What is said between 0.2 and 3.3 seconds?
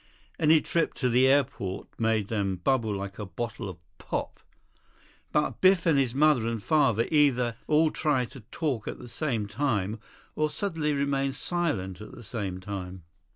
Any trip to the airport made them bubble like a